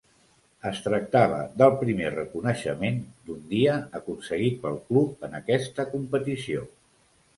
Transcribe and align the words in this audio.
Es 0.67 0.77
tractava 0.85 1.41
del 1.61 1.75
primer 1.81 2.07
reconeixement 2.15 2.97
d'un 3.27 3.45
dia 3.53 3.75
aconseguit 4.01 4.57
pel 4.65 4.81
club 4.89 5.29
en 5.29 5.37
aquesta 5.45 5.87
competició. 5.97 6.65